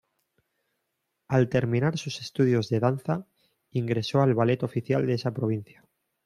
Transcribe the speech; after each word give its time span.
Al 1.27 1.47
terminar 1.47 1.95
sus 1.99 2.21
estudios 2.21 2.69
de 2.69 2.79
danza 2.79 3.27
ingresó 3.69 4.23
al 4.23 4.33
Ballet 4.33 4.63
Oficial 4.63 5.05
de 5.05 5.13
esa 5.13 5.31
provincia. 5.31 5.85